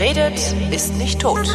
[0.00, 1.46] Wer redet, ist nicht tot.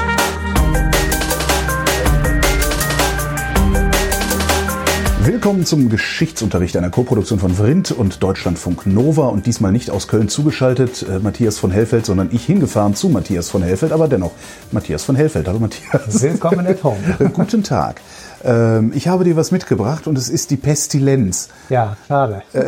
[5.24, 10.29] Willkommen zum Geschichtsunterricht einer Koproduktion von Vrindt und Deutschlandfunk Nova und diesmal nicht aus Köln
[10.29, 14.33] zugeschaltet äh, Matthias von Hellfeld, sondern ich hingefahren zu Matthias von Hellfeld, aber dennoch
[14.72, 15.47] Matthias von Hellfeld.
[15.47, 16.22] Hallo Matthias.
[16.22, 17.00] Willkommen at home.
[17.34, 18.00] Guten Tag.
[18.45, 21.49] Ähm, ich habe dir was mitgebracht und es ist die Pestilenz.
[21.70, 22.44] Ja, schade.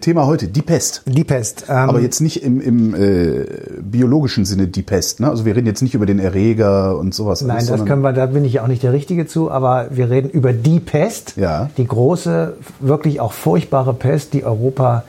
[0.00, 1.02] Thema heute, die Pest.
[1.06, 1.66] Die Pest.
[1.68, 3.46] Ähm, Aber jetzt nicht im, im äh,
[3.80, 5.20] biologischen Sinne die Pest.
[5.20, 5.30] Ne?
[5.30, 7.42] Also wir reden jetzt nicht über den Erreger und sowas.
[7.42, 10.10] Nein, alles, das können wir, da bin ich auch nicht der Richtige zu, aber wir
[10.10, 11.34] reden über die Pest.
[11.36, 11.70] Ja.
[11.76, 15.04] Die große, wirklich auch furchtbare Pest, die Europa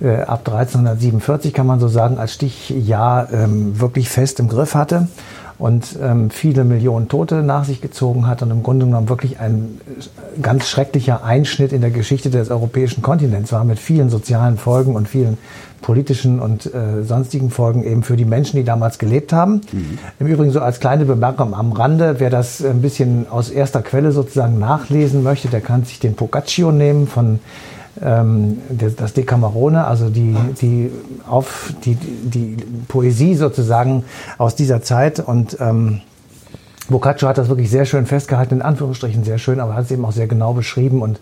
[0.00, 5.08] äh, ab 1347, kann man so sagen, als Stichjahr ähm, wirklich fest im Griff hatte
[5.58, 9.80] und ähm, viele Millionen Tote nach sich gezogen hat und im Grunde genommen wirklich ein
[10.40, 15.08] ganz schrecklicher Einschnitt in der Geschichte des europäischen Kontinents war mit vielen sozialen Folgen und
[15.08, 15.38] vielen
[15.82, 19.60] politischen und äh, sonstigen Folgen eben für die Menschen, die damals gelebt haben.
[19.72, 19.98] Mhm.
[20.20, 24.12] Im Übrigen so als kleine Bemerkung am Rande, wer das ein bisschen aus erster Quelle
[24.12, 27.40] sozusagen nachlesen möchte, der kann sich den Boccaccio nehmen von
[27.94, 30.90] das Decamerone, also die, die,
[31.28, 32.56] auf, die, die
[32.88, 34.04] Poesie sozusagen
[34.38, 35.20] aus dieser Zeit.
[35.20, 36.00] Und ähm,
[36.88, 40.04] Boccaccio hat das wirklich sehr schön festgehalten, in Anführungsstrichen sehr schön, aber hat es eben
[40.04, 41.02] auch sehr genau beschrieben.
[41.02, 41.20] Und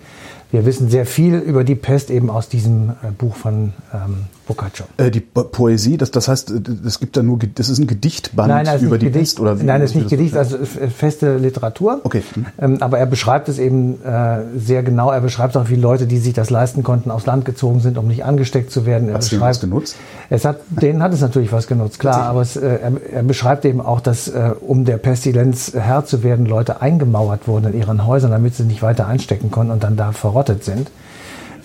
[0.53, 4.87] wir wissen sehr viel über die Pest eben aus diesem äh, Buch von ähm, Boccaccio.
[4.97, 6.51] Äh, die po Poesie, das, das heißt,
[6.84, 9.61] es gibt da nur, das ist ein Gedichtband nein, nein, über die Gedicht, Pest oder
[9.61, 9.65] wie?
[9.65, 12.01] Nein, es ist nicht Gedicht, also feste Literatur.
[12.03, 12.23] Okay.
[12.61, 15.12] Ähm, aber er beschreibt es eben äh, sehr genau.
[15.12, 18.09] Er beschreibt auch, wie Leute, die sich das leisten konnten, aufs Land gezogen sind, um
[18.09, 19.09] nicht angesteckt zu werden.
[19.09, 19.97] Er hat es was genutzt?
[20.31, 22.23] Es hat, denen hat es natürlich was genutzt, klar.
[22.25, 26.25] Aber es, äh, er, er, beschreibt eben auch, dass äh, um der Pestilenz Herr zu
[26.25, 29.97] werden, Leute eingemauert wurden in ihren Häusern, damit sie nicht weiter einstecken konnten und dann
[29.97, 30.91] da verrottet sind.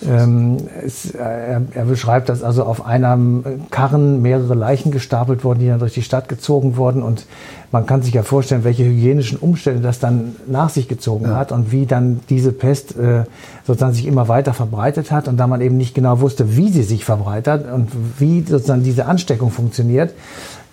[0.06, 5.68] Ähm, es, er, er, beschreibt, dass also auf einem Karren mehrere Leichen gestapelt wurden, die
[5.68, 7.02] dann durch die Stadt gezogen wurden.
[7.02, 7.24] Und
[7.72, 11.36] man kann sich ja vorstellen, welche hygienischen Umstände das dann nach sich gezogen ja.
[11.36, 13.24] hat und wie dann diese Pest äh,
[13.66, 15.28] sozusagen sich immer weiter verbreitet hat.
[15.28, 19.06] Und da man eben nicht genau wusste, wie sie sich verbreitet und wie sozusagen diese
[19.06, 20.12] Ansteckung funktioniert,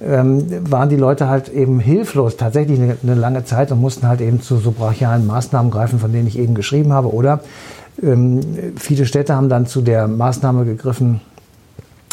[0.02, 4.20] ähm, waren die Leute halt eben hilflos tatsächlich eine, eine lange Zeit und mussten halt
[4.20, 7.14] eben zu so brachialen Maßnahmen greifen, von denen ich eben geschrieben habe.
[7.14, 7.40] Oder
[8.76, 11.22] viele Städte haben dann zu der Maßnahme gegriffen,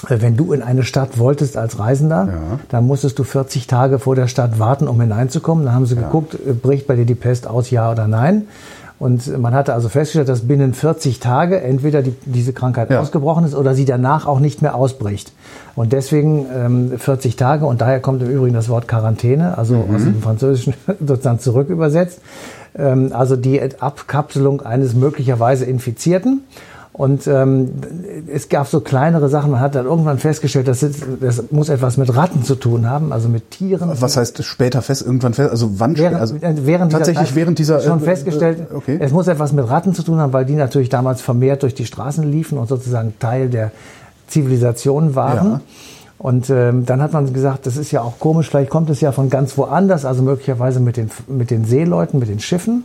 [0.08, 2.58] äh, wenn du in eine Stadt wolltest als Reisender, ja.
[2.68, 5.64] dann musstest du 40 Tage vor der Stadt warten, um hineinzukommen.
[5.64, 6.02] Dann haben sie ja.
[6.02, 8.46] geguckt, äh, bricht bei dir die Pest aus, ja oder nein.
[8.98, 13.00] Und man hatte also festgestellt, dass binnen 40 Tage entweder die, diese Krankheit ja.
[13.00, 15.32] ausgebrochen ist oder sie danach auch nicht mehr ausbricht.
[15.74, 19.94] Und deswegen ähm, 40 Tage und daher kommt im Übrigen das Wort Quarantäne, also mhm.
[19.94, 22.20] aus dem Französischen sozusagen zurück übersetzt.
[22.76, 26.42] Ähm, also die Abkapselung eines möglicherweise Infizierten.
[26.92, 27.70] Und ähm,
[28.26, 29.53] es gab so kleinere Sachen.
[29.53, 33.12] Man hat dann irgendwann festgestellt, dass das, das muss etwas mit Ratten zu tun haben,
[33.12, 33.91] also mit Tieren.
[34.00, 35.03] Was heißt später fest?
[35.03, 35.50] Irgendwann fest?
[35.50, 35.97] Also wann?
[35.97, 38.66] Während, also äh, während tatsächlich dieser, während dieser schon äh, festgestellt.
[38.70, 38.98] Äh, okay.
[39.00, 41.86] Es muss etwas mit Ratten zu tun haben, weil die natürlich damals vermehrt durch die
[41.86, 43.70] Straßen liefen und sozusagen Teil der
[44.26, 45.47] Zivilisation waren.
[45.47, 45.60] Ja.
[46.20, 49.10] Und ähm, dann hat man gesagt, das ist ja auch komisch, vielleicht kommt es ja
[49.10, 52.84] von ganz woanders, also möglicherweise mit den, mit den Seeleuten, mit den Schiffen.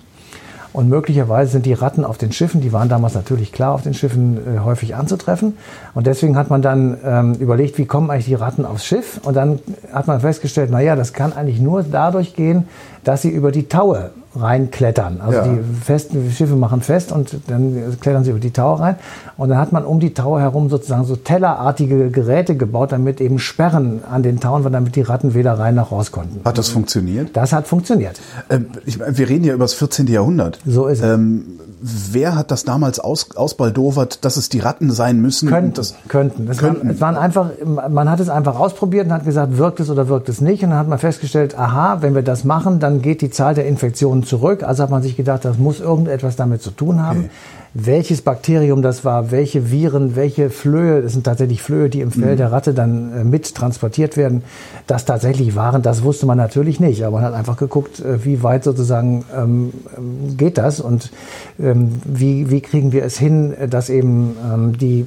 [0.72, 3.94] Und möglicherweise sind die Ratten auf den Schiffen, die waren damals natürlich klar auf den
[3.94, 5.58] Schiffen äh, häufig anzutreffen.
[5.94, 9.20] Und deswegen hat man dann ähm, überlegt, wie kommen eigentlich die Ratten aufs Schiff?
[9.26, 9.60] Und dann
[9.92, 12.70] hat man festgestellt, na ja, das kann eigentlich nur dadurch gehen,
[13.04, 15.22] dass sie über die Taue reinklettern.
[15.22, 15.48] Also ja.
[15.48, 18.96] die festen Schiffe machen fest und dann klettern sie über die Tower rein.
[19.38, 23.40] Und dann hat man um die Tower herum sozusagen so tellerartige Geräte gebaut, damit eben
[23.40, 26.42] Sperren an den Tauern waren, damit die Ratten weder rein noch raus konnten.
[26.46, 27.36] Hat das funktioniert?
[27.36, 28.20] Das hat funktioniert.
[28.50, 30.08] Ähm, ich, wir reden ja über das 14.
[30.08, 30.60] Jahrhundert.
[30.66, 31.14] So ist es.
[31.14, 31.46] Ähm,
[31.86, 35.50] wer hat das damals aus, ausbaldowert, dass es die Ratten sein müssen?
[35.50, 35.74] Könnten.
[35.74, 36.46] Das, könnten.
[36.48, 36.88] Das könnten.
[36.88, 37.52] Waren, es waren einfach,
[37.90, 40.64] man hat es einfach ausprobiert und hat gesagt, wirkt es oder wirkt es nicht.
[40.64, 43.68] Und dann hat man festgestellt, aha, wenn wir das machen, dann geht die Zahl der
[43.68, 44.64] Infektionen zurück.
[44.64, 47.20] Also hat man sich gedacht, das muss irgendetwas damit zu tun haben.
[47.20, 47.30] Okay
[47.78, 52.34] welches Bakterium das war, welche Viren, welche Flöhe, das sind tatsächlich Flöhe, die im Fell
[52.34, 52.38] mhm.
[52.38, 54.44] der Ratte dann äh, mit transportiert werden,
[54.88, 57.04] das tatsächlich waren, das wusste man natürlich nicht.
[57.04, 61.12] Aber man hat einfach geguckt, äh, wie weit sozusagen ähm, ähm, geht das und
[61.60, 65.06] ähm, wie, wie kriegen wir es hin, dass eben ähm, die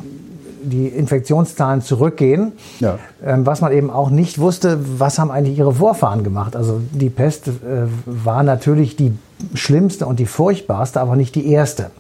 [0.61, 2.53] die Infektionszahlen zurückgehen.
[2.81, 2.99] Ja.
[3.25, 6.56] Ähm, was man eben auch nicht wusste, was haben eigentlich ihre Vorfahren gemacht.
[6.56, 7.53] Also die Pest äh,
[8.05, 9.17] war natürlich die
[9.55, 11.91] schlimmste und die furchtbarste, aber nicht die erste.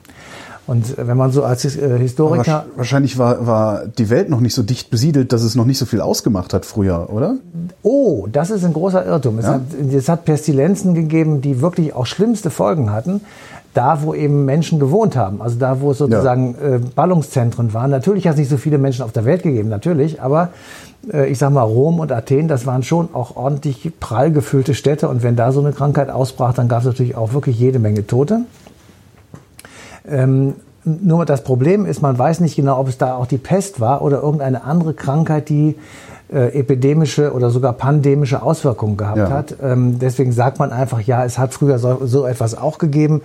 [0.68, 2.60] Und wenn man so als äh, Historiker.
[2.60, 5.78] Aber wahrscheinlich war, war die Welt noch nicht so dicht besiedelt, dass es noch nicht
[5.78, 7.36] so viel ausgemacht hat früher, oder?
[7.82, 9.38] Oh, das ist ein großer Irrtum.
[9.38, 9.54] Es, Ja?
[9.54, 13.22] hat, es hat Pestilenzen gegeben, die wirklich auch schlimmste Folgen hatten.
[13.74, 17.90] Da, wo eben Menschen gewohnt haben, also da, wo es sozusagen äh, Ballungszentren waren.
[17.90, 20.48] Natürlich hat es nicht so viele Menschen auf der Welt gegeben, natürlich, aber
[21.12, 25.08] äh, ich sag mal, Rom und Athen, das waren schon auch ordentlich prall gefüllte Städte.
[25.08, 28.06] Und wenn da so eine Krankheit ausbrach, dann gab es natürlich auch wirklich jede Menge
[28.06, 28.40] Tote.
[30.10, 33.80] Ähm, nur das Problem ist, man weiß nicht genau, ob es da auch die Pest
[33.80, 35.76] war oder irgendeine andere Krankheit, die
[36.32, 39.30] äh, epidemische oder sogar pandemische Auswirkungen gehabt Ja.
[39.30, 39.56] hat.
[39.62, 43.22] Ähm, deswegen sagt man einfach, ja, es hat früher so, so etwas auch gegeben.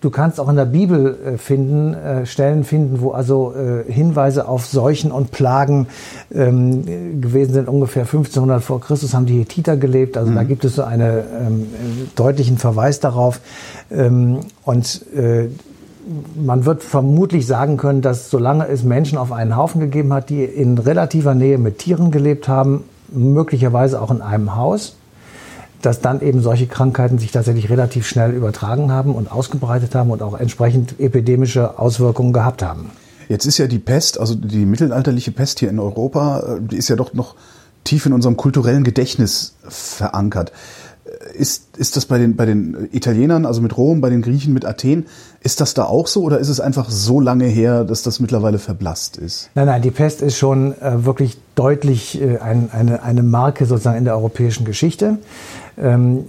[0.00, 4.48] Du kannst auch in der Bibel äh, finden, äh, Stellen finden, wo also äh, Hinweise
[4.48, 5.88] auf Seuchen und Plagen
[6.34, 7.68] ähm, äh, gewesen sind.
[7.68, 10.16] Ungefähr 1500 vor Christus haben die Hethiter gelebt.
[10.16, 13.40] Also da gibt es so einen ähm, äh, deutlichen Verweis darauf.
[13.90, 15.48] Ähm, und äh,
[16.34, 20.44] man wird vermutlich sagen können, dass solange es Menschen auf einen Haufen gegeben hat, die
[20.44, 24.96] in relativer Nähe mit Tieren gelebt haben, möglicherweise auch in einem Haus,
[25.82, 30.22] dass dann eben solche Krankheiten sich tatsächlich relativ schnell übertragen haben und ausgebreitet haben und
[30.22, 32.90] auch entsprechend epidemische Auswirkungen gehabt haben.
[33.28, 36.88] Jetzt ist ja die Pest, also die mittelalterliche Pest hier in Europa, äh, die ist
[36.88, 37.36] ja doch noch
[37.84, 40.52] tief in unserem kulturellen Gedächtnis verankert.
[41.36, 44.64] Ist, ist das bei den, bei den Italienern, also mit Rom, bei den Griechen, mit
[44.64, 45.06] Athen,
[45.40, 48.58] ist das da auch so oder ist es einfach so lange her, dass das mittlerweile
[48.58, 49.50] verblasst ist?
[49.54, 53.98] Nein, nein, die Pest ist schon äh, wirklich deutlich äh, ein, eine, eine Marke sozusagen
[53.98, 55.18] in der europäischen Geschichte.
[55.78, 56.26] Ähm,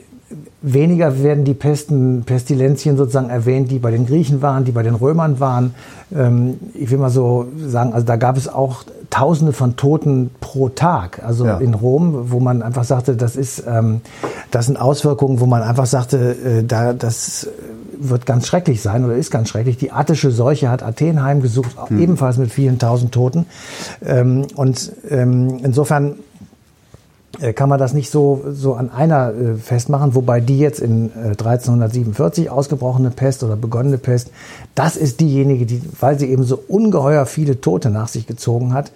[0.61, 4.95] weniger werden die Pesten, Pestilenzien sozusagen erwähnt, die bei den Griechen waren, die bei den
[4.95, 5.73] Römern waren.
[6.15, 10.69] Ähm, ich will mal so sagen, also da gab es auch Tausende von Toten pro
[10.69, 11.21] Tag.
[11.25, 11.57] Also Ja.
[11.57, 13.99] in Rom, wo man einfach sagte, das ist, ähm,
[14.51, 17.49] das sind Auswirkungen, wo man einfach sagte, äh, da, das
[17.99, 19.75] wird ganz schrecklich sein oder ist ganz schrecklich.
[19.77, 23.45] Die attische Seuche hat Athen heimgesucht, ebenfalls mit vielen tausend Toten.
[24.05, 26.13] Ähm, und insofern äh,
[27.53, 31.29] kann man das nicht so, so an einer äh, festmachen, wobei die jetzt in äh,
[31.29, 34.31] 1347 ausgebrochene Pest oder begonnene Pest,
[34.75, 38.91] das ist diejenige, die, weil sie eben so ungeheuer viele Tote nach sich gezogen hat,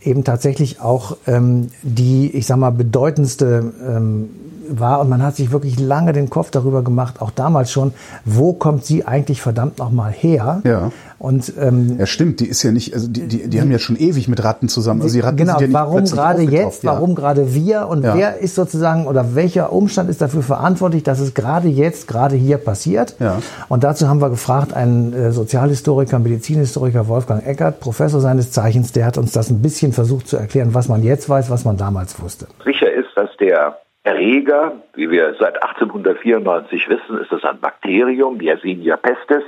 [0.00, 4.30] eben tatsächlich auch ähm, die, ich sag mal, bedeutendste ähm,
[4.68, 7.92] war und man hat sich wirklich lange den Kopf darüber gemacht, auch damals schon,
[8.24, 10.60] wo kommt sie eigentlich verdammt nochmal her?
[10.64, 10.90] Ja.
[11.18, 13.96] Und ähm, Ja, stimmt, die ist ja nicht, also die, die, die haben ja schon
[13.96, 15.02] ewig mit Ratten zusammen.
[15.02, 16.92] Also die Ratten genau, sind ja nicht warum gerade jetzt, ja.
[16.92, 18.16] warum gerade wir und Ja.
[18.16, 22.58] wer ist sozusagen oder welcher Umstand ist dafür verantwortlich, dass es gerade jetzt, gerade hier
[22.58, 23.14] passiert?
[23.20, 23.38] Ja.
[23.68, 29.06] Und dazu haben wir gefragt, einen äh, Sozialhistoriker, Medizinhistoriker Wolfgang Eckert, Professor seines Zeichens, der
[29.06, 32.20] hat uns das ein bisschen versucht zu erklären, was man jetzt weiß, was man damals
[32.20, 32.46] wusste.
[32.64, 38.96] Sicher ist, dass der Erreger, wie wir seit 1894 wissen, ist es ein Bakterium, Yersinia
[38.96, 39.44] pestis,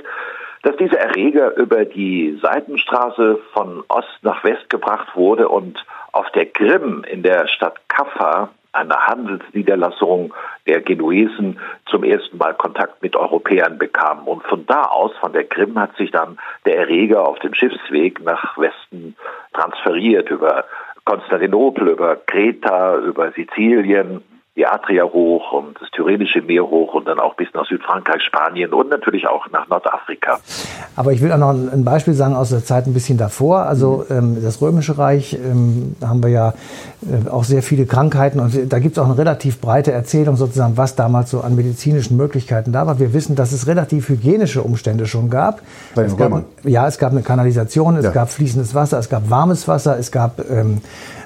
[0.63, 6.45] dass dieser Erreger über die Seitenstraße von Ost nach West gebracht wurde und auf der
[6.45, 10.33] Krim in der Stadt Kaffa, einer Handelsniederlassung
[10.67, 14.27] der Genuesen, zum ersten Mal Kontakt mit Europäern bekam.
[14.27, 18.23] Und von da aus, von der Krim, hat sich dann der Erreger auf dem Schiffsweg
[18.23, 19.15] nach Westen
[19.53, 20.65] transferiert über
[21.05, 24.23] Konstantinopel, über Kreta, über Sizilien,
[24.55, 28.71] die Adria hoch und das Tyrrhenische Meer hoch und dann auch bis nach Südfrankreich, Spanien
[28.73, 30.39] und natürlich auch nach Nordafrika.
[30.95, 33.63] Aber ich will auch noch ein Beispiel sagen aus der Zeit ein bisschen davor.
[33.63, 36.53] Also ähm, das Römische Reich ähm, haben wir ja
[37.01, 40.77] äh, auch sehr viele Krankheiten und da gibt es auch eine relativ breite Erzählung sozusagen,
[40.77, 42.97] was damals so an medizinischen Möglichkeiten da war.
[42.97, 45.61] Wir wissen, dass es relativ hygienische Umstände schon gab.
[45.95, 48.11] Bei den es gab ja, es gab eine Kanalisation, es Ja.
[48.11, 50.81] gab fließendes Wasser, es gab warmes Wasser, es gab ähm,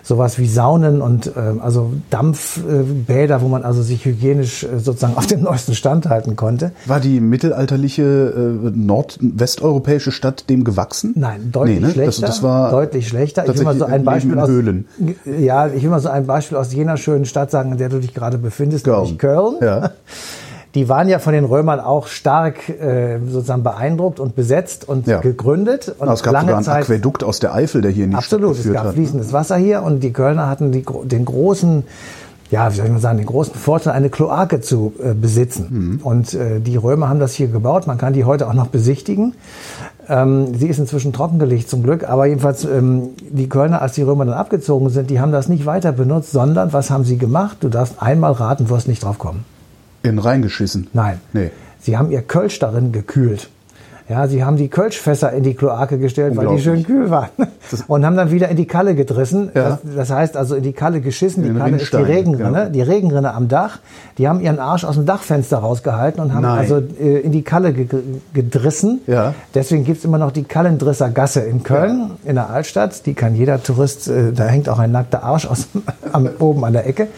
[0.09, 5.27] sowas wie Saunen und ähm, also Dampfbäder, wo man also sich hygienisch äh, sozusagen auf
[5.27, 6.71] den neuesten Stand halten konnte.
[6.87, 11.13] War die mittelalterliche äh, nord-westeuropäische Stadt dem gewachsen?
[11.15, 11.91] Nein, deutlich Nee, ne?
[11.93, 12.21] schlechter.
[12.21, 13.47] Das, das war deutlich schlechter.
[13.47, 14.87] Ich will mal so ein Beispiel aus Höhlen.
[15.25, 17.99] Ja, ich will mal so ein Beispiel aus jener schönen Stadt sagen, in der du
[17.99, 19.01] dich gerade befindest, Köln.
[19.03, 19.57] nämlich Köln.
[19.61, 19.91] Ja.
[20.75, 25.19] Die waren ja von den Römern auch stark äh, sozusagen beeindruckt und besetzt und Ja.
[25.19, 25.95] gegründet.
[25.97, 28.11] Und Ah, es gab lange sogar einen Zeit Aquädukt aus der Eifel, der hier in
[28.11, 28.93] die Absolut, es gab hat.
[28.93, 31.83] fließendes Wasser hier und die Kölner hatten die, den großen,
[32.51, 35.99] ja, wie soll ich mal sagen, den großen Vorteil, eine Kloake zu äh, besitzen.
[36.03, 37.87] Und äh, die Römer haben das hier gebaut.
[37.87, 39.33] Man kann die heute auch noch besichtigen.
[40.07, 44.25] Ähm, sie ist inzwischen trockengelegt zum Glück, aber jedenfalls ähm, die Kölner, als die Römer
[44.25, 47.57] dann abgezogen sind, die haben das nicht weiter benutzt, sondern was haben sie gemacht?
[47.61, 49.45] Du darfst einmal raten, wirst nicht drauf kommen.
[50.03, 50.87] In reingeschissen.
[50.93, 51.19] Nein.
[51.33, 51.51] Nee.
[51.81, 53.49] Sie haben ihr Kölsch darin gekühlt.
[54.09, 57.29] Ja, sie haben die Kölschfässer in die Kloake gestellt, weil die schön kühl waren.
[57.87, 59.51] Und haben dann wieder in die Kalle gedrissen.
[59.53, 59.69] Ja.
[59.69, 61.43] Das, das heißt also in die Kalle geschissen.
[61.43, 62.51] Die In Kalle ist die Regenrinne.
[62.61, 62.69] genau.
[62.69, 63.77] Die Regenrinne am Dach.
[64.17, 66.57] Die haben ihren Arsch aus dem Dachfenster rausgehalten und haben Nein.
[66.57, 67.85] also äh, in die Kalle ge
[68.33, 69.01] gedrissen.
[69.05, 69.35] Ja.
[69.53, 73.05] Deswegen gibt's immer noch die Kallendrisser Gasse in Köln, in der Altstadt.
[73.05, 75.67] Die kann jeder Tourist, äh, da hängt auch ein nackter Arsch aus,
[76.13, 77.09] am, oben an der Ecke.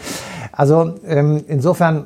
[0.52, 2.04] Also ähm, insofern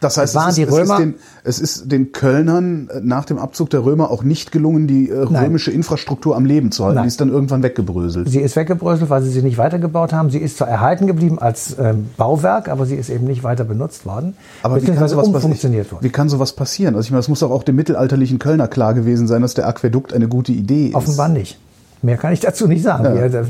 [0.00, 3.00] Das heißt, Waren es, die ist, es, ist Römer- den, es ist den Kölnern äh,
[3.02, 5.44] nach dem Abzug der Römer auch nicht gelungen, die äh, Nein.
[5.44, 6.96] römische Infrastruktur am Leben zu halten.
[6.96, 7.04] Nein.
[7.04, 8.28] Die ist dann irgendwann weggebröselt.
[8.28, 10.28] Sie ist weggebröselt, weil sie sie nicht weitergebaut haben.
[10.30, 14.04] Sie ist zwar erhalten geblieben als ähm, Bauwerk, aber sie ist eben nicht weiter benutzt
[14.04, 14.36] worden.
[14.62, 16.04] Aber wie kann, sowas umfunktioniert worden.
[16.04, 16.94] wie kann sowas passieren?
[16.94, 19.66] Also ich meine, es muss doch auch dem mittelalterlichen Kölner klar gewesen sein, dass der
[19.66, 20.94] Aquädukt eine gute Idee ist.
[20.94, 21.58] Offenbar nicht.
[22.02, 23.04] Mehr kann ich dazu nicht sagen.
[23.04, 23.14] Ja.
[23.14, 23.48] Ja, das-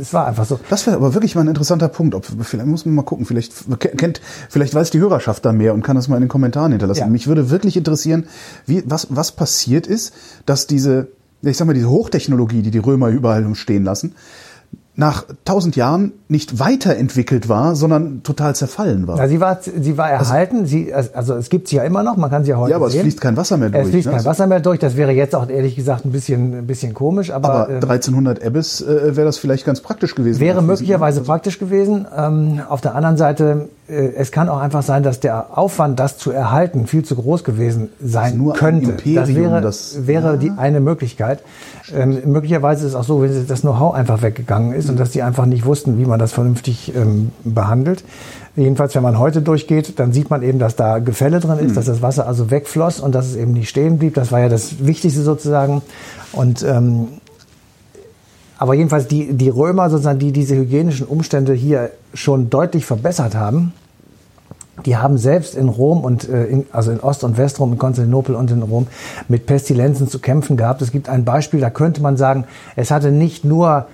[0.00, 0.58] Es war einfach so.
[0.70, 2.14] Das wäre aber wirklich mal ein interessanter Punkt.
[2.14, 3.26] Ob, vielleicht muss man mal gucken.
[3.26, 6.70] Vielleicht kennt, vielleicht weiß die Hörerschaft da mehr und kann das mal in den Kommentaren
[6.72, 7.00] hinterlassen.
[7.00, 7.06] Ja.
[7.08, 8.26] Mich würde wirklich interessieren,
[8.66, 10.14] wie, was, was passiert ist,
[10.46, 11.08] dass diese,
[11.42, 14.14] ich sag mal, diese Hochtechnologie, die die Römer überall umstehen lassen,
[14.98, 19.16] nach tausend Jahren nicht weiterentwickelt war, sondern total zerfallen war.
[19.16, 20.66] Ja, sie war, sie war erhalten.
[20.66, 22.16] sie, also es gibt sie ja immer noch.
[22.16, 23.02] Man kann sie ja heute ja, aber es sehen.
[23.02, 23.84] fließt kein Wasser mehr durch.
[23.84, 24.14] Es fließt ne?
[24.14, 24.80] kein Wasser mehr durch.
[24.80, 27.30] Das wäre jetzt auch ehrlich gesagt ein bisschen, ein bisschen komisch.
[27.30, 30.40] Aber, Aber ähm, 1300 Ebbes äh, wäre das vielleicht ganz praktisch gewesen.
[30.40, 32.04] Wäre möglicherweise praktisch gewesen.
[32.16, 36.30] Ähm, auf der anderen Seite, es kann auch einfach sein, dass der Aufwand, das zu
[36.30, 38.90] erhalten, viel zu groß gewesen sein nur könnte.
[38.92, 41.40] Imperium, das wäre, das- wäre die eine Möglichkeit.
[41.94, 45.22] Ähm, möglicherweise ist es auch so, wenn das Know-how einfach weggegangen ist und dass die
[45.22, 48.04] einfach nicht wussten, wie man das vernünftig ähm, behandelt.
[48.56, 51.86] Jedenfalls, wenn man heute durchgeht, dann sieht man eben, dass da Gefälle drin ist, dass
[51.86, 54.14] das Wasser also wegfloss und dass es eben nicht stehen blieb.
[54.14, 55.80] Das war ja das Wichtigste sozusagen.
[56.32, 57.06] Und ähm,
[58.58, 63.72] aber jedenfalls die, die Römer, sozusagen, die diese hygienischen Umstände hier schon deutlich verbessert haben,
[64.84, 68.34] die haben selbst in Rom und äh, in, also in Ost- und Westrom, in Konstantinopel
[68.34, 68.86] und in Rom
[69.28, 70.82] mit Pestilenzen zu kämpfen gehabt.
[70.82, 72.44] Es gibt ein Beispiel, da könnte man sagen,
[72.76, 73.86] es hatte nicht nur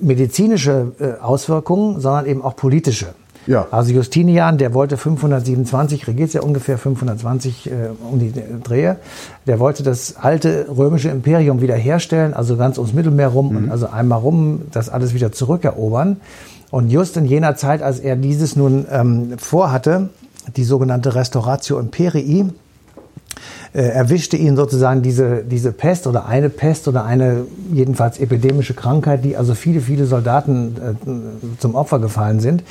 [0.00, 3.14] medizinische äh, Auswirkungen, sondern eben auch politische.
[3.46, 3.68] Ja.
[3.70, 7.72] Also Justinian, der wollte 527, regiert ja ungefähr 520 äh,
[8.10, 8.96] um die Drehe,
[9.46, 14.18] der wollte das alte römische Imperium wiederherstellen, also ganz ums Mittelmeer rum und also einmal
[14.18, 16.18] rum das alles wieder zurückerobern.
[16.70, 20.10] Und just in jener Zeit, als er dieses nun ähm, vorhatte,
[20.56, 22.46] die sogenannte Restauratio Imperii,
[23.72, 29.36] erwischte ihn sozusagen diese, diese Pest oder eine Pest oder eine jedenfalls epidemische Krankheit, die
[29.36, 32.62] also viele, viele Soldaten äh, zum Opfer gefallen sind.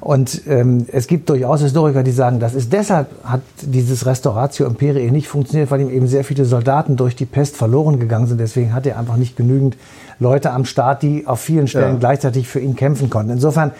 [0.00, 5.10] Und ähm, es gibt durchaus Historiker, die sagen, das ist deshalb hat dieses Restauratio Imperii
[5.10, 8.40] nicht funktioniert, weil ihm eben sehr viele Soldaten durch die Pest verloren gegangen sind.
[8.40, 9.76] Deswegen hat er einfach nicht genügend
[10.18, 11.98] Leute am Start, die auf vielen Stellen Ja.
[11.98, 13.32] gleichzeitig für ihn kämpfen konnten.
[13.32, 13.72] Insofern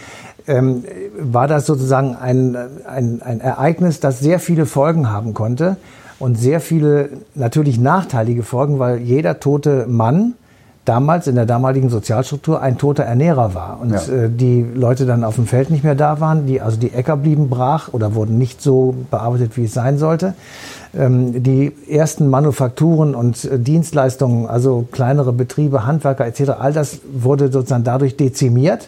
[0.46, 0.84] ähm,
[1.18, 5.78] war das sozusagen ein, ein, ein Ereignis, das sehr viele Folgen haben konnte
[6.18, 10.34] und sehr viele natürlich nachteilige Folgen, weil jeder tote Mann
[10.86, 13.98] damals in der damaligen Sozialstruktur ein toter Ernährer war und Ja.
[14.06, 17.16] äh, die Leute dann auf dem Feld nicht mehr da waren, die also die Äcker
[17.16, 20.34] blieben brach oder wurden nicht so bearbeitet, wie es sein sollte.
[20.96, 27.50] Ähm, die ersten Manufakturen und äh, Dienstleistungen, also kleinere Betriebe, Handwerker etc., all das wurde
[27.50, 28.86] sozusagen dadurch dezimiert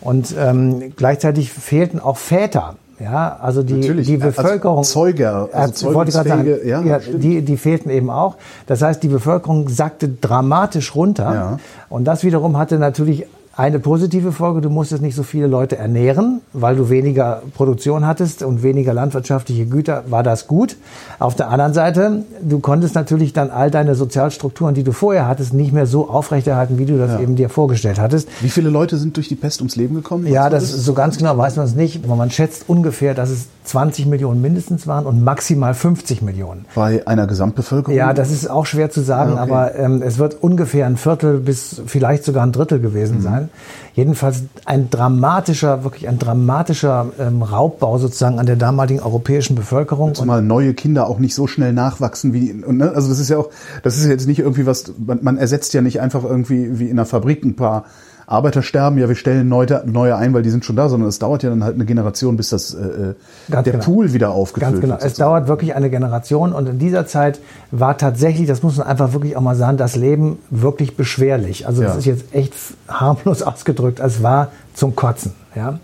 [0.00, 2.76] und ähm, gleichzeitig fehlten auch Väter.
[3.04, 4.82] Ja, also die, Natürlich, die als Bevölkerung.
[4.82, 8.36] Zeuger, also wollte gerade sagen, ja, ja, die, die fehlten eben auch.
[8.66, 11.34] Das heißt, die Bevölkerung sackte dramatisch runter.
[11.34, 11.58] Ja.
[11.90, 14.60] Und das wiederum hatte natürlich eine positive Folge.
[14.60, 19.66] Du musstest nicht so viele Leute ernähren, weil du weniger Produktion hattest und weniger landwirtschaftliche
[19.66, 20.04] Güter.
[20.08, 20.76] War das gut?
[21.20, 25.54] Auf der anderen Seite, du konntest natürlich dann all deine Sozialstrukturen, die du vorher hattest,
[25.54, 27.20] nicht mehr so aufrechterhalten, wie du das Ja.
[27.20, 28.28] eben dir vorgestellt hattest.
[28.40, 30.26] Wie viele Leute sind durch die Pest ums Leben gekommen?
[30.26, 32.04] Ja, du das so ganz genau weiß man es nicht.
[32.04, 36.64] Aber man schätzt ungefähr, dass es 20 Millionen mindestens waren und maximal 50 Millionen.
[36.74, 37.96] Bei einer Gesamtbevölkerung?
[37.96, 39.52] Ja, das ist auch schwer zu sagen, Ah, okay.
[39.52, 42.82] aber ähm, es wird ungefähr ein Viertel bis vielleicht sogar ein Drittel Mhm.
[42.82, 43.50] gewesen sein.
[43.94, 50.08] Jedenfalls ein dramatischer, wirklich ein dramatischer ähm, Raubbau sozusagen an der damaligen europäischen Bevölkerung.
[50.08, 53.38] Und Zumal neue Kinder auch nicht so schnell nachwachsen wie, ne, also das ist ja
[53.38, 53.50] auch,
[53.82, 56.98] das ist jetzt nicht irgendwie was, man, man ersetzt ja nicht einfach irgendwie wie in
[56.98, 57.84] einer Fabrik ein paar
[58.26, 61.18] Arbeiter sterben, ja, wir stellen neue, neue ein, weil die sind schon da, sondern es
[61.18, 63.14] dauert ja dann halt eine Generation, bis das, äh,
[63.50, 63.84] Ganz der genau.
[63.84, 64.94] Pool wieder aufgefüllt Ganz genau.
[64.94, 65.04] wird.
[65.04, 67.40] Es dauert wirklich eine Generation und in dieser Zeit
[67.70, 71.66] war tatsächlich, das muss man einfach wirklich auch mal sagen, das Leben wirklich beschwerlich.
[71.66, 71.98] Also das Ja.
[71.98, 72.52] ist jetzt echt
[72.88, 74.00] harmlos ausgedrückt.
[74.00, 75.32] Es war zum Kotzen.
[75.54, 75.78] Ja?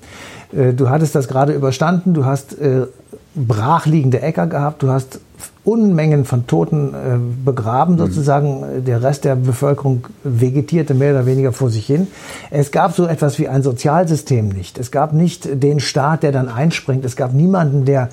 [0.53, 2.87] Äh, Du hattest das gerade überstanden, du hast äh,
[3.35, 5.21] brachliegende Äcker gehabt, du hast
[5.63, 7.99] Unmengen von Toten äh, begraben, mhm.
[7.99, 8.85] sozusagen.
[8.87, 12.07] Der Rest der Bevölkerung vegetierte mehr oder weniger vor sich hin.
[12.51, 14.79] Es gab so etwas wie ein Sozialsystem nicht.
[14.79, 17.05] Es gab nicht den Staat, der dann einspringt.
[17.05, 18.09] Es gab niemanden, der,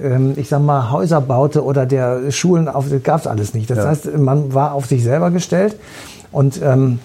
[0.00, 2.88] ähm, ich sag mal, Häuser baute oder der Schulen auf.
[2.88, 3.68] Das gab es alles nicht.
[3.68, 3.88] Das ja.
[3.88, 5.76] heißt, man war auf sich selber gestellt
[6.30, 7.00] und ähm,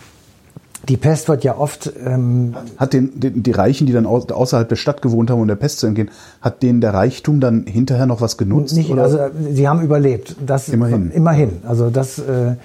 [0.87, 1.91] die Pest wird ja oft.
[2.05, 5.55] Ähm, hat den, den, die Reichen, die dann außerhalb der Stadt gewohnt haben, um der
[5.55, 6.09] Pest zu entgehen,
[6.41, 8.75] hat denen der Reichtum dann hinterher noch was genutzt?
[8.75, 9.03] Nicht, oder?
[9.03, 9.19] also
[9.51, 10.35] sie haben überlebt.
[10.45, 11.11] Das immerhin.
[11.11, 11.51] Immerhin.
[11.67, 12.19] Also das.
[12.19, 12.55] Äh,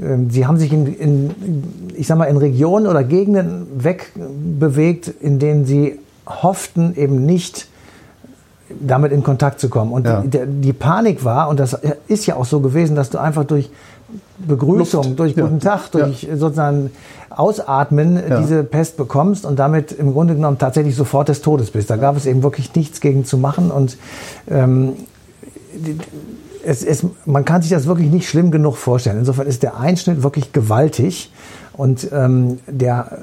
[0.00, 1.34] ähm, Sie haben sich in, in,
[1.94, 7.68] ich sag mal, in Regionen oder Gegenden wegbewegt, in denen Sie hofften, eben nicht
[8.80, 9.92] damit in Kontakt zu kommen.
[9.92, 10.22] Und ja.
[10.22, 11.78] die, die, Panik war, und das
[12.08, 13.70] ist ja auch so gewesen, dass du einfach durch
[14.38, 15.18] Begrüßung, Luft.
[15.18, 15.76] durch Guten ja.
[15.76, 16.36] Tag, durch ja.
[16.36, 16.90] sozusagen
[17.30, 18.40] Ausatmen ja.
[18.40, 21.90] diese Pest bekommst und damit im Grunde genommen tatsächlich sofort des Todes bist.
[21.90, 23.96] Da gab es eben wirklich nichts gegen zu machen und
[24.48, 24.94] ähm,
[26.64, 29.18] es, es, man kann sich das wirklich nicht schlimm genug vorstellen.
[29.18, 31.30] Insofern ist der Einschnitt wirklich gewaltig.
[31.76, 33.18] Und ähm, der,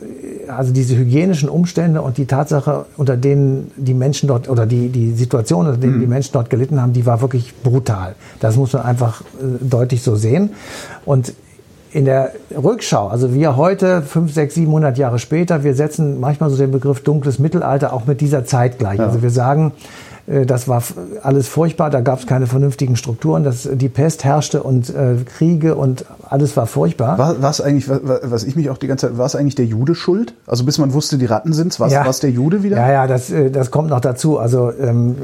[0.55, 5.13] also diese hygienischen Umstände und die Tatsache, unter denen die Menschen dort oder die, die
[5.13, 6.01] Situation, unter denen mhm.
[6.01, 8.15] die Menschen dort gelitten haben, die war wirklich brutal.
[8.39, 9.25] Das muss man einfach äh,
[9.61, 10.51] deutlich so sehen.
[11.05, 11.33] Und
[11.93, 16.57] in der Rückschau, also wir heute, fünf, sechs, 700 Jahre später, wir setzen manchmal so
[16.57, 18.99] den Begriff dunkles Mittelalter auch mit dieser Zeit gleich.
[18.99, 19.07] Ja.
[19.07, 19.73] Also wir sagen,
[20.27, 20.83] das war
[21.23, 25.75] alles furchtbar, da gab es keine vernünftigen Strukturen, das, die Pest herrschte und äh, Kriege
[25.75, 27.17] und alles war furchtbar.
[27.17, 29.95] War es eigentlich, was ich mich auch die ganze Zeit, war es eigentlich der Jude
[29.95, 30.33] schuld?
[30.47, 32.05] Also bis man wusste, die Ratten sind's, war ja.
[32.07, 32.77] es der Jude wieder?
[32.77, 34.37] Ja, ja, das, äh, das kommt noch dazu.
[34.37, 35.15] Also ähm,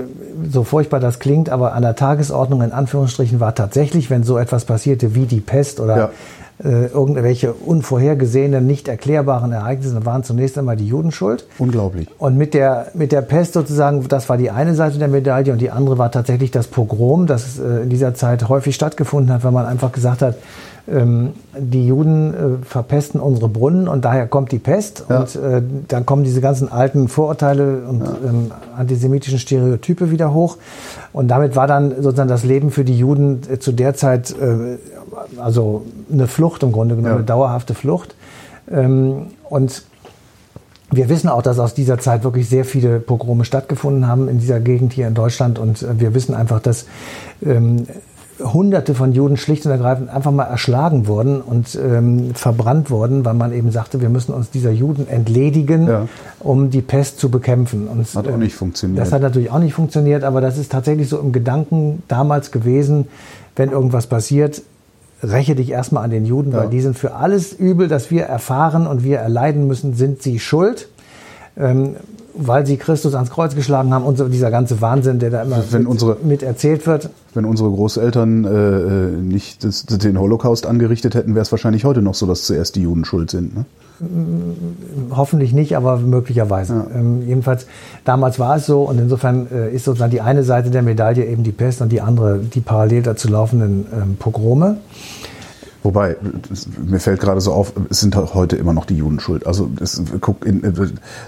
[0.52, 4.66] so furchtbar das klingt, aber an der Tagesordnung in Anführungsstrichen war tatsächlich, wenn so etwas
[4.66, 6.10] passierte wie die Pest oder ja
[6.64, 11.46] äh, irgendwelche unvorhergesehenen, nicht erklärbaren Ereignisse waren zunächst einmal die Juden schuld.
[11.60, 12.08] Unglaublich.
[12.18, 15.60] Und mit der, mit der Pest sozusagen, das war die eine Seite der Medaille und
[15.60, 19.52] die andere war tatsächlich das Pogrom, das äh, in dieser Zeit häufig stattgefunden hat, weil
[19.52, 20.36] man einfach gesagt hat,
[20.88, 25.20] die Juden äh, verpesten unsere Brunnen und daher kommt die Pest ja.
[25.20, 28.16] und äh, dann kommen diese ganzen alten Vorurteile und ja.
[28.26, 30.58] ähm, antisemitischen Stereotype wieder hoch
[31.12, 34.34] und damit war dann sozusagen das Leben für die Juden äh, zu der Zeit
[35.38, 37.18] also eine Flucht im Grunde genommen, ja.
[37.18, 38.16] eine dauerhafte Flucht.
[38.70, 39.84] Ähm, und
[40.92, 44.60] wir wissen auch, dass aus dieser Zeit wirklich sehr viele Pogrome stattgefunden haben in dieser
[44.60, 45.60] Gegend hier in Deutschland.
[45.60, 46.86] Und wir wissen einfach, dass
[47.46, 47.88] ähm,
[48.40, 53.34] Hunderte von Juden schlicht und ergreifend einfach mal erschlagen wurden und ähm, verbrannt wurden, weil
[53.34, 56.08] man eben sagte, wir müssen uns dieser Juden entledigen, ja.
[56.40, 57.88] um die Pest zu bekämpfen.
[57.88, 59.00] Und, hat auch ähm, nicht funktioniert.
[59.00, 63.08] Das hat natürlich auch nicht funktioniert, aber das ist tatsächlich so im Gedanken damals gewesen,
[63.56, 64.62] wenn irgendwas passiert,
[65.24, 66.60] räche dich erstmal an den Juden, ja.
[66.60, 70.40] weil die sind für alles Übel, das wir erfahren und wir erleiden müssen, sind sie
[70.40, 70.90] schuld.
[71.58, 71.96] Ähm,
[72.38, 75.64] weil sie Christus ans Kreuz geschlagen haben und so dieser ganze Wahnsinn, der da immer
[75.72, 77.10] wenn mit, unsere, mit erzählt wird.
[77.34, 82.02] Wenn unsere Großeltern äh, äh nicht das, den Holocaust angerichtet hätten, wäre es wahrscheinlich heute
[82.02, 83.56] noch so, dass zuerst die Juden schuld sind.
[83.56, 83.66] Ne?
[85.12, 86.88] Hoffentlich nicht, aber möglicherweise.
[86.92, 87.00] Ja.
[87.00, 87.66] Ähm, jedenfalls,
[88.06, 91.44] damals war es so und insofern äh, ist sozusagen die eine Seite der Medaille eben
[91.44, 94.78] die Pest und die andere die parallel dazu laufenden ähm, Pogrome.
[95.88, 96.18] Wobei,
[96.86, 99.48] mir fällt gerade so auf, es sind heute immer noch die Juden schuld.
[99.48, 100.74] Also es, guck, in, äh,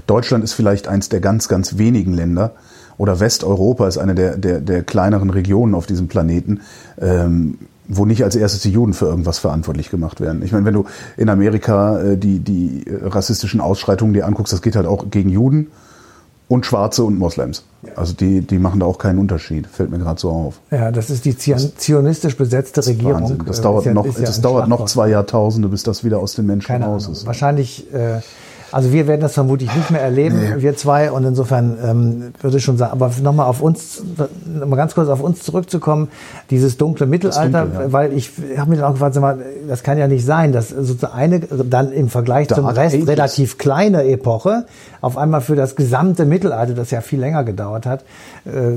[0.06, 2.52] Deutschland ist vielleicht eins der ganz, ganz wenigen Länder,
[2.98, 6.60] oder Westeuropa ist eine der, der, der kleineren Regionen auf diesem Planeten,
[7.00, 10.42] ähm, wo nicht als erstes die Juden für irgendwas verantwortlich gemacht werden.
[10.44, 10.84] Ich meine, wenn du
[11.16, 15.68] in Amerika äh, die, die rassistischen Ausschreitungen dir anguckst, das geht halt auch gegen Juden
[16.50, 17.64] und Schwarze und Moslems.
[17.96, 20.60] Also die, die machen da auch keinen Unterschied, fällt mir gerade so auf.
[20.72, 23.22] Ja, das ist die zionistisch besetzte Regierung.
[23.22, 23.44] Wahnsinn.
[23.46, 26.48] Das dauert, ja, noch, ja das dauert noch zwei Jahrtausende, bis das wieder aus den
[26.48, 27.26] Menschen Keine raus ist.
[27.26, 28.20] Wahrscheinlich äh,
[28.72, 30.62] also wir werden das vermutlich nicht mehr erleben, nee.
[30.62, 31.12] wir zwei.
[31.12, 34.04] Und insofern ähm, würde ich schon sagen, aber nochmal auf uns,
[34.46, 36.10] nochmal ganz kurz auf uns zurückzukommen,
[36.50, 37.92] dieses dunkle Mittelalter, Dunkel, ja.
[37.92, 40.70] weil ich habe mir dann auch gefragt, sag mal, das kann ja nicht sein, dass
[40.70, 43.08] sozusagen eine dann im Vergleich Dark zum Rest Ages.
[43.08, 44.66] relativ kleine Epoche
[45.02, 48.04] auf einmal für das gesamte Mittelalter, das ja viel länger gedauert hat,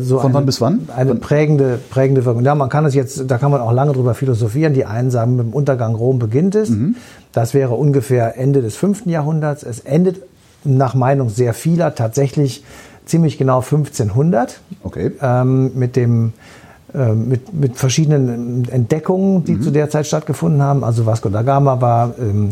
[0.01, 0.89] so Von eine, wann bis wann?
[0.95, 2.45] Eine prägende, prägende Wirkung.
[2.45, 4.75] Ja, man kann es jetzt, da kann man auch lange drüber philosophieren.
[4.75, 6.71] Die einen sagen, mit dem Untergang Rom beginnt es.
[6.71, 6.97] Mhm.
[7.33, 9.63] Das wäre ungefähr Ende des fünften Jahrhunderts.
[9.63, 10.23] Es endet
[10.65, 12.65] nach Meinung sehr vieler tatsächlich
[13.05, 15.13] ziemlich genau 1500 okay.
[15.21, 16.33] ähm, mit dem
[16.95, 19.63] äh, mit, mit verschiedenen Entdeckungen, die mhm.
[19.63, 20.85] zu der Zeit stattgefunden haben.
[20.85, 22.51] Also Vasco da Gama war, ähm,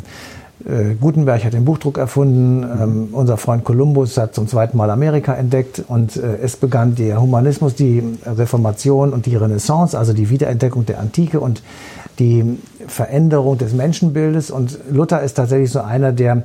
[0.68, 5.35] äh, Gutenberg hat den Buchdruck erfunden, ähm, unser Freund Kolumbus hat zum zweiten Mal Amerika
[5.35, 10.85] entdeckt und äh, es begann der Humanismus, die Reformation und die Renaissance, also die Wiederentdeckung
[10.87, 11.62] der Antike und
[12.18, 14.51] die Veränderung des Menschenbildes.
[14.51, 16.42] Und Luther ist tatsächlich so einer, der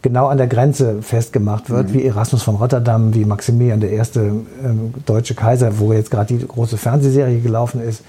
[0.00, 1.94] genau an der Grenze festgemacht wird, mhm.
[1.94, 6.46] wie Erasmus von Rotterdam, wie Maximilian der erste ähm, deutsche Kaiser, wo jetzt gerade die
[6.46, 8.02] große Fernsehserie gelaufen ist.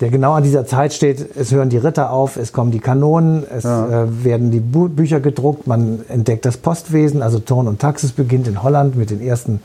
[0.00, 3.44] Der genau an dieser Zeit steht, es hören die Ritter auf, es kommen die Kanonen,
[3.50, 4.04] es ja.
[4.04, 8.48] äh, werden die Bu Bücher gedruckt, man entdeckt das Postwesen, also Turn und Taxis beginnt
[8.48, 9.60] in Holland mit den ersten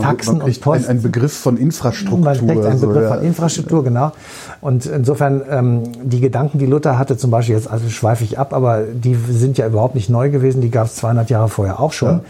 [0.00, 0.88] Taxen und Post.
[0.88, 2.18] Ein, ein, Begriff von Infrastruktur.
[2.18, 3.14] Man kriegt einen Begriff ja.
[3.14, 4.12] von Infrastruktur, genau.
[4.60, 8.52] Und insofern, ähm, die Gedanken, die Luther hatte, zum Beispiel, jetzt also schweife ich ab,
[8.52, 11.92] aber die sind ja überhaupt nicht neu gewesen, die gab es 200 Jahre vorher auch
[11.92, 12.08] schon.
[12.08, 12.20] Ja.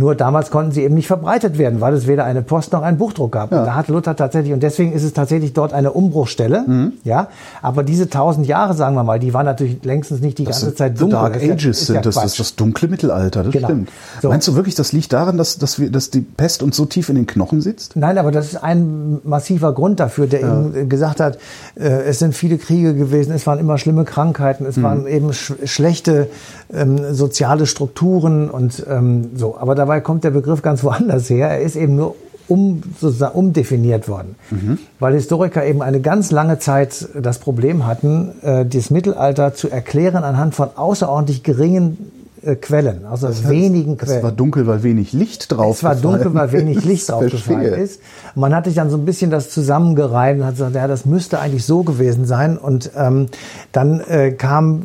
[0.00, 2.96] Nur damals konnten sie eben nicht verbreitet werden, weil es weder eine Post noch einen
[2.96, 3.52] Buchdruck gab.
[3.52, 3.58] Ja.
[3.58, 6.64] Und da hat Luther tatsächlich, und deswegen ist es tatsächlich dort eine Umbruchstelle.
[6.66, 6.92] Mhm.
[7.04, 7.28] Ja,
[7.60, 10.74] aber diese tausend Jahre, sagen wir mal, die waren natürlich längstens nicht die das ganze
[10.74, 11.18] Zeit dunkel.
[11.18, 13.66] Dark das Ages sind, ja das ist das dunkle Mittelalter, das genau.
[13.66, 13.90] stimmt.
[14.22, 14.30] So.
[14.30, 17.10] Meinst du wirklich, das liegt daran, dass, dass, wir, dass die Pest uns so tief
[17.10, 17.94] in den Knochen sitzt?
[17.94, 20.64] Nein, aber das ist ein massiver Grund dafür, der ja.
[20.64, 21.36] eben gesagt hat,
[21.78, 24.82] äh, es sind viele Kriege gewesen, es waren immer schlimme Krankheiten, es mhm.
[24.82, 26.28] waren eben sch schlechte
[26.72, 29.56] ähm, soziale Strukturen und ähm, so.
[29.58, 31.48] Aber dabei kommt der Begriff ganz woanders her.
[31.48, 32.14] Er ist eben nur
[32.48, 34.34] um, sozusagen umdefiniert worden.
[34.50, 34.78] Mhm.
[34.98, 40.24] Weil Historiker eben eine ganz lange Zeit das Problem hatten, äh, das Mittelalter zu erklären
[40.24, 44.18] anhand von außerordentlich geringen äh, Quellen, also das heißt, wenigen Quellen.
[44.18, 47.74] Es war dunkel, weil wenig Licht drauf Es war dunkel, weil wenig Licht drauf gefallen
[47.74, 48.00] ist.
[48.34, 51.40] Man hat sich dann so ein bisschen das zusammengereimt und hat gesagt, ja, das müsste
[51.40, 52.58] eigentlich so gewesen sein.
[52.58, 53.26] Und ähm,
[53.72, 54.82] dann äh, kam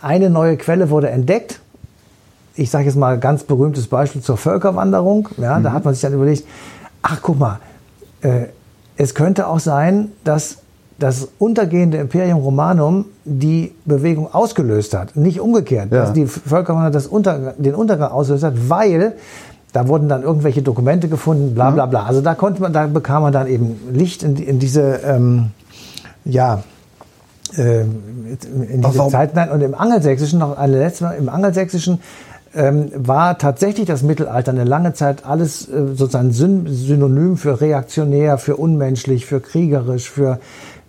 [0.00, 1.60] eine neue Quelle wurde entdeckt
[2.54, 5.28] ich sage jetzt mal ganz berühmtes Beispiel zur Völkerwanderung.
[5.38, 5.62] Ja, mhm.
[5.64, 6.44] Da hat man sich dann überlegt,
[7.02, 7.60] ach guck mal,
[8.20, 8.46] äh,
[8.96, 10.58] es könnte auch sein, dass
[11.02, 15.98] das untergehende Imperium Romanum die Bewegung ausgelöst hat, nicht umgekehrt, ja.
[15.98, 19.14] dass die Völkerwanderung das Unter, den Untergang ausgelöst hat, weil
[19.72, 21.90] da wurden dann irgendwelche Dokumente gefunden, bla bla mhm.
[21.90, 22.04] bla.
[22.04, 25.50] Also da konnte man, da bekam man dann eben Licht in, in diese, ähm,
[26.24, 26.62] ja,
[27.56, 29.34] äh, in diese Zeit.
[29.34, 32.00] Nein, und im Angelsächsischen noch eine letzte Mal, im Angelsächsischen
[32.54, 38.56] ähm, war tatsächlich das Mittelalter eine lange Zeit alles äh, sozusagen synonym für reaktionär, für
[38.56, 40.38] unmenschlich, für kriegerisch, für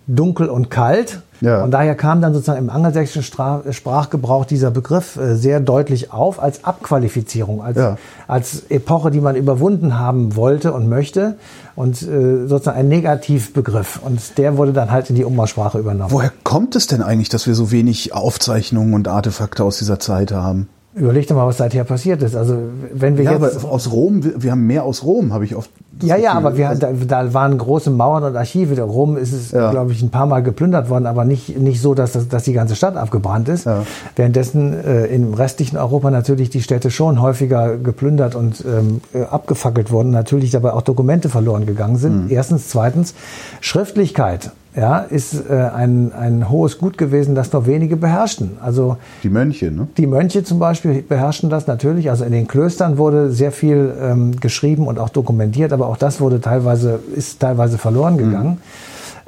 [0.06, 1.20] dunkel und kalt.
[1.40, 1.62] Ja.
[1.62, 3.22] Und daher kam dann sozusagen im angelsächsischen
[3.70, 7.96] Sprachgebrauch dieser Begriff äh, sehr deutlich auf als Abqualifizierung, als, ja.
[8.28, 11.36] als Epoche, die man überwunden haben wollte und möchte
[11.76, 14.00] und äh, sozusagen ein Negativbegriff.
[14.02, 16.12] Und der wurde dann halt in die Umgangssprache übernommen.
[16.12, 20.32] Woher kommt es denn eigentlich, dass wir so wenig Aufzeichnungen und Artefakte aus dieser Zeit
[20.32, 20.68] haben?
[20.96, 22.36] Überleg doch mal, was seither passiert ist.
[22.36, 22.56] Also
[22.92, 25.68] wenn wir ja, jetzt aber aus Rom, wir haben mehr aus Rom, habe ich oft.
[26.02, 28.80] Ja, ja, aber wir, da, da, waren große Mauern und Archive.
[28.80, 29.70] Rom ist es, ja.
[29.72, 32.52] glaube ich, ein paar Mal geplündert worden, aber nicht nicht so, dass das, dass die
[32.52, 33.66] ganze Stadt abgebrannt ist.
[33.66, 33.84] Ja.
[34.14, 39.90] Währenddessen äh, im restlichen Europa natürlich die Städte schon häufiger geplündert und ähm, äh, abgefackelt
[39.90, 40.10] wurden.
[40.10, 42.26] Natürlich dabei auch Dokumente verloren gegangen sind.
[42.26, 42.30] Mhm.
[42.30, 43.14] Erstens, zweitens
[43.60, 48.58] Schriftlichkeit ja, ist äh, ein, ein hohes Gut gewesen, das nur wenige beherrschten.
[48.60, 49.86] Also die Mönche, ne?
[49.96, 52.10] Die Mönche zum Beispiel beherrschten das natürlich.
[52.10, 56.20] Also in den Klöstern wurde sehr viel ähm, geschrieben und auch dokumentiert, aber auch das
[56.20, 58.50] wurde teilweise ist teilweise verloren gegangen.
[58.50, 58.58] Mhm.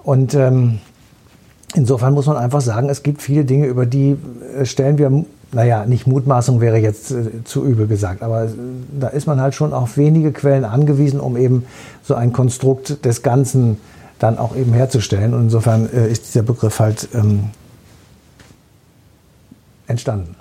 [0.02, 0.78] Und ähm,
[1.74, 4.16] insofern muss man einfach sagen, es gibt viele Dinge, über die
[4.58, 8.48] äh, stellen wir naja, nicht Mutmaßung wäre jetzt äh, zu übel gesagt, aber äh,
[8.98, 11.64] da ist man halt schon auf wenige Quellen angewiesen, um eben
[12.02, 13.78] so ein Konstrukt des Ganzen
[14.18, 15.34] dann auch eben herzustellen.
[15.34, 17.50] Und insofern äh, ist dieser Begriff halt ähm,
[19.86, 20.36] entstanden.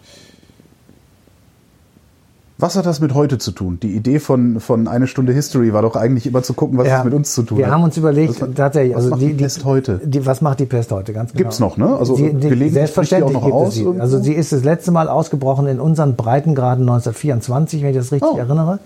[2.58, 3.80] Was hat das mit heute zu tun?
[3.84, 7.00] Die Idee von, von eine Stunde History war doch eigentlich immer zu gucken, was ja,
[7.00, 7.72] es mit uns zu tun wir hat.
[7.72, 10.02] Wir haben uns überlegt, was, tatsächlich, also was macht die, die Pest heute?
[10.06, 11.12] Die, was macht die Pest heute?
[11.12, 11.44] Ganz genau.
[11.44, 11.98] Gibt's noch, ne?
[11.98, 13.82] Also die, die, selbstverständlich gibt es sie.
[13.82, 14.02] Irgendwo?
[14.02, 18.32] Also sie ist das letzte Mal ausgebrochen in unseren Breitengraden 1924, wenn ich das richtig
[18.32, 18.38] oh.
[18.38, 18.80] erinnere.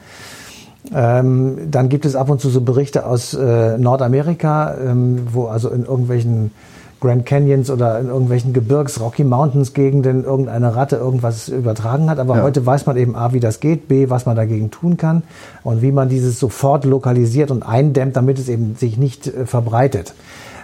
[0.94, 5.70] Ähm, dann gibt es ab und zu so Berichte aus äh, Nordamerika, ähm, wo also
[5.70, 6.52] in irgendwelchen
[7.00, 12.20] Grand Canyons oder in irgendwelchen Gebirgs, Rocky Mountains Gegenden irgendeine Ratte irgendwas übertragen hat.
[12.20, 12.44] Aber ja.
[12.44, 15.24] heute weiß man eben A, wie das geht, B, was man dagegen tun kann
[15.64, 20.14] und wie man dieses sofort lokalisiert und eindämmt, damit es eben sich nicht äh, verbreitet.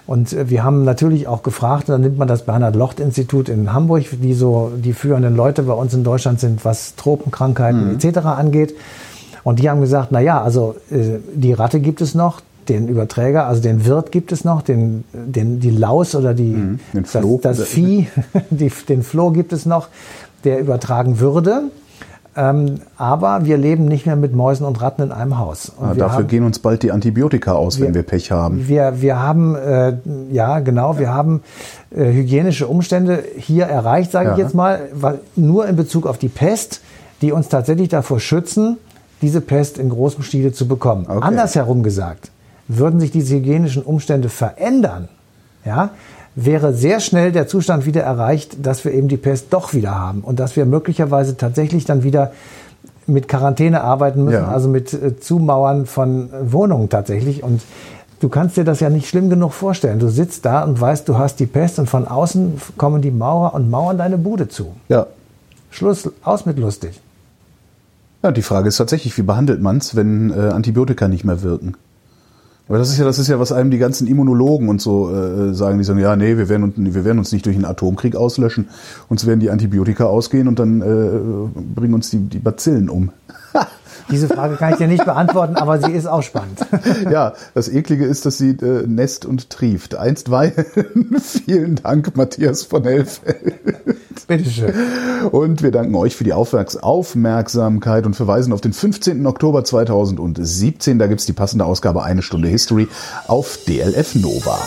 [0.08, 3.72] Und äh, wir haben natürlich auch gefragt, dann nimmt man das Bernhard Locht Institut in
[3.72, 7.96] Hamburg, die so die führenden Leute bei uns in Deutschland sind, was Tropenkrankheiten mhm.
[7.96, 8.18] etc.
[8.26, 8.76] angeht.
[9.46, 13.46] Und die haben gesagt, na ja, also äh, die Ratte gibt es noch, den Überträger,
[13.46, 17.62] also den Wirt gibt es noch, den, den, die Laus oder die, mhm, das, das
[17.62, 18.08] Vieh,
[18.50, 19.90] die, den Floh gibt es noch,
[20.44, 21.66] der übertragen würde.
[22.36, 25.74] Ähm, aber wir leben nicht mehr mit Mäusen und Ratten in einem Haus.
[25.80, 28.68] Ah, dafür haben, gehen uns bald die Antibiotika aus, wir, wenn wir Pech haben.
[28.68, 29.94] Wir, wir haben, äh,
[30.32, 31.44] ja genau, wir haben
[31.96, 34.34] äh, hygienische Umstände hier erreicht, sage ja.
[34.34, 36.82] ich jetzt mal, weil, nur in Bezug auf die Pest,
[37.22, 38.78] die uns tatsächlich davor schützen,
[39.22, 41.06] diese Pest in großem Stile zu bekommen.
[41.08, 41.20] Okay.
[41.22, 42.32] Andersherum gesagt,
[42.68, 45.10] würden sich diese hygienischen Umstände verändern,
[45.66, 45.92] ja,
[46.36, 50.22] wäre sehr schnell der Zustand wieder erreicht, dass wir eben die Pest doch wieder haben
[50.22, 52.34] und dass wir möglicherweise tatsächlich dann wieder
[53.08, 54.48] mit Quarantäne arbeiten müssen, ja.
[54.48, 57.44] also mit äh, Zumauern von Wohnungen tatsächlich.
[57.44, 57.62] Und
[58.20, 60.00] Du kannst dir das ja nicht schlimm genug vorstellen.
[60.00, 63.54] Du sitzt da und weißt, du hast die Pest und von außen kommen die Maurer
[63.54, 64.74] und mauern deine Bude zu.
[64.88, 65.08] Ja.
[65.70, 67.00] Schluss, aus mit lustig.
[68.26, 71.76] Ja, die Frage ist tatsächlich, wie behandelt man es, wenn äh, Antibiotika nicht mehr wirken?
[72.68, 75.54] Aber das ist ja, das ist ja, was einem die ganzen Immunologen und so äh,
[75.54, 78.70] sagen, die sagen, ja, nee, wir werden, wir werden uns nicht durch einen Atomkrieg auslöschen,
[79.10, 83.12] uns werden die Antibiotika ausgehen und dann äh, bringen uns die, die Bazillen um.
[84.10, 86.60] Diese Frage kann ich dir nicht beantworten, aber sie ist auch spannend.
[87.10, 89.96] Ja, das Eklige ist, dass sie äh, nässt und trieft.
[89.96, 90.66] Einstweilen
[91.22, 93.56] vielen Dank, Matthias von Hellfeld.
[94.28, 94.74] Bitteschön.
[95.32, 99.26] Und wir danken euch für die Aufmerksamkeit und verweisen auf den 15.
[99.26, 101.00] Oktober 2017.
[101.00, 102.88] Da gibt's die passende Ausgabe Eine Stunde History
[103.28, 104.58] auf DLF Nova.